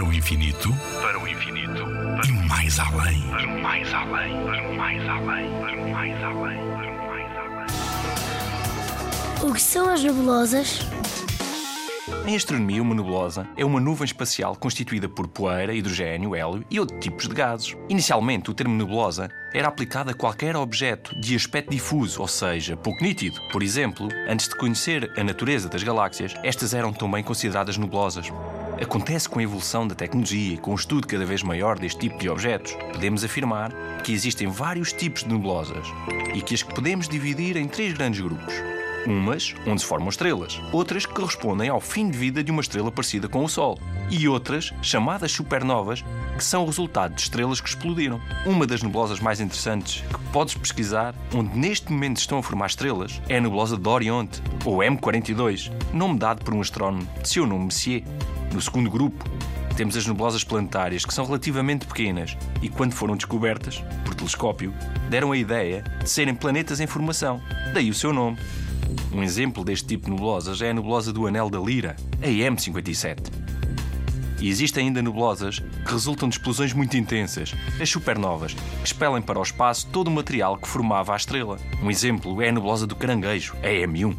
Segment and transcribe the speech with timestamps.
[0.00, 1.84] Para o infinito, para o infinito,
[2.16, 7.36] para e mais além, para mais além, para mais além, para mais além, para mais
[7.36, 7.66] além.
[9.46, 10.80] O que são as nebulosas?
[12.26, 16.98] Em astronomia, uma nebulosa é uma nuvem espacial constituída por poeira, hidrogênio, hélio e outros
[16.98, 17.76] tipos de gases.
[17.90, 23.04] Inicialmente, o termo nebulosa era aplicado a qualquer objeto de aspecto difuso, ou seja, pouco
[23.04, 23.38] nítido.
[23.52, 28.32] Por exemplo, antes de conhecer a natureza das galáxias, estas eram também consideradas nebulosas.
[28.80, 32.18] Acontece com a evolução da tecnologia e com o estudo cada vez maior deste tipo
[32.18, 33.70] de objetos, podemos afirmar
[34.02, 35.86] que existem vários tipos de nebulosas
[36.34, 38.54] e que as podemos dividir em três grandes grupos.
[39.06, 42.92] Umas onde se formam estrelas, outras que correspondem ao fim de vida de uma estrela
[42.92, 43.78] parecida com o Sol,
[44.10, 46.04] e outras, chamadas supernovas,
[46.36, 48.20] que são o resultado de estrelas que explodiram.
[48.44, 53.20] Uma das nebulosas mais interessantes que podes pesquisar, onde neste momento estão a formar estrelas,
[53.28, 57.66] é a nebulosa de Orionte, ou M42, nome dado por um astrónomo de seu nome
[57.66, 58.02] Messier.
[58.52, 59.24] No segundo grupo,
[59.76, 64.74] temos as nebulosas planetárias, que são relativamente pequenas e, quando foram descobertas por telescópio,
[65.08, 67.40] deram a ideia de serem planetas em formação,
[67.72, 68.36] daí o seu nome.
[69.12, 73.18] Um exemplo deste tipo de nebulosas é a nebulosa do Anel da Lira, a M57.
[74.40, 79.38] E existem ainda nebulosas que resultam de explosões muito intensas, as supernovas, que expelem para
[79.38, 81.58] o espaço todo o material que formava a estrela.
[81.82, 84.16] Um exemplo é a nebulosa do Caranguejo, a M1.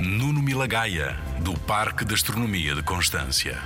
[0.00, 3.58] Nuno Milagaya, do Parque de Astronomia de Constância.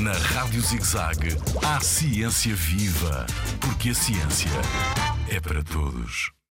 [0.00, 3.26] Na Rádio ZigZag, há ciência viva,
[3.58, 4.50] porque a ciência
[5.30, 6.35] é para todos.